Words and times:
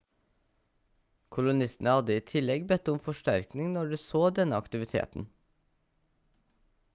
kolonistene 1.35 1.91
hadde 1.97 2.15
i 2.21 2.23
tillegg 2.31 2.65
bedt 2.71 2.91
om 2.95 2.97
forsterkning 3.09 3.69
når 3.75 3.93
de 3.93 4.01
så 4.05 4.23
denne 4.41 4.59
aktiviteten 4.65 5.29